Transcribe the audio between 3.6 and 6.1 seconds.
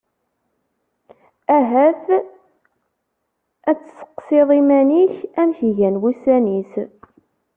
ad tseqsiḍ iman-ik: Amek gan